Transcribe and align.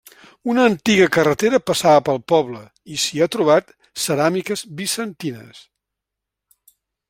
Una 0.51 0.61
antiga 0.69 1.09
carretera 1.17 1.59
passava 1.71 1.99
pel 2.07 2.21
poble, 2.33 2.63
i 2.95 2.99
s'hi 3.03 3.21
ha 3.25 3.29
trobat 3.37 3.69
ceràmiques 4.07 4.67
bizantines. 4.81 5.65